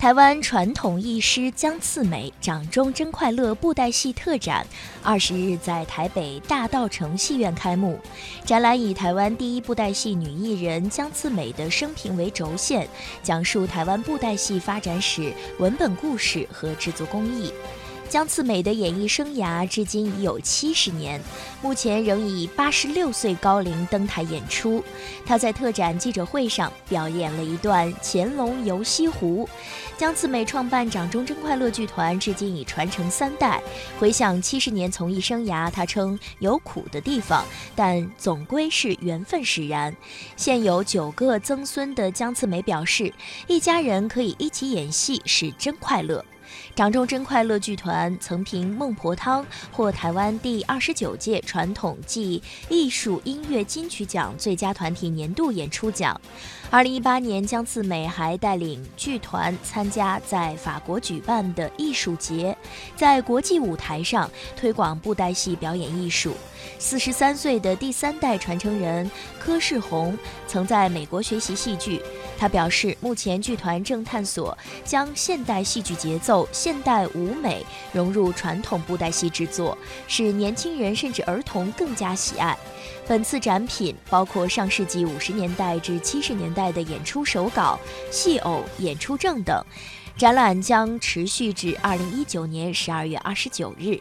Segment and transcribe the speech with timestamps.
[0.00, 4.66] 台湾传统艺师江次美掌中真快乐布袋戏特展，
[5.02, 8.00] 二十日在台北大道城戏院开幕。
[8.42, 12.88] 展览以台湾第一布袋戏女艺人江次美的生平为轴线，
[13.22, 17.52] 讲述台湾布袋戏发展史、文本故事和制作工艺。
[18.10, 21.22] 江次美的演艺生涯至今已有七十年，
[21.62, 24.82] 目前仍以八十六岁高龄登台演出。
[25.24, 29.46] 她在特展记者会上表演了一段《乾隆游西湖》。
[29.96, 33.62] 江次美创办掌中真快乐剧团，至今已传承三代。
[34.00, 37.44] 回想七十年从艺生涯，她称有苦的地方，
[37.76, 39.94] 但总归是缘分使然。
[40.36, 43.14] 现有九个曾孙的江次美表示，
[43.46, 46.24] 一家人可以一起演戏是真快乐。
[46.74, 56.20] 掌中真快乐剧团曾凭《孟婆汤》获台湾第二十九届传统暨艺术音乐金曲奖最佳团体年度演出奖。
[56.70, 62.56] 二零一八年，江次美还带领剧团参加在法国举办的艺术节，
[62.94, 66.32] 在国际舞台上推广布袋戏表演艺术。
[66.78, 72.00] 四十三岁的第三代传承人柯世宏曾在美国学习戏剧。
[72.38, 82.56] 他表示，目前剧团正探索将现代戏剧节奏、现代舞美融入传统布袋戏制作，使年轻人甚至儿童更加喜爱。
[83.06, 87.78] 本次展品包括上世纪五十年代至七十年代的演出手稿、
[88.10, 89.64] 戏偶、演出证等。
[90.16, 93.98] 展览将持续至二零一九年十二月二十九日。